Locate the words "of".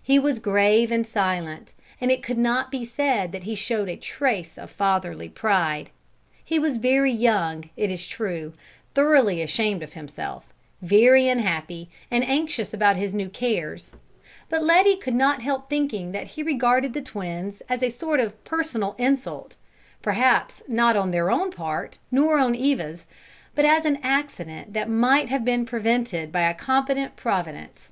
4.56-4.70, 9.82-9.94, 18.20-18.44